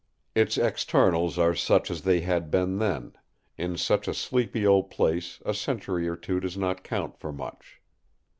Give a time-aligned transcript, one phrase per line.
[0.33, 3.13] Its externals are such as they had been then;
[3.55, 7.79] in such a sleepy old place a century or two does not count for much.